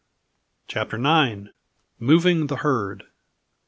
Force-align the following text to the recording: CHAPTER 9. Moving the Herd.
CHAPTER 0.67 0.97
9. 0.97 1.51
Moving 1.99 2.47
the 2.47 2.55
Herd. 2.55 3.03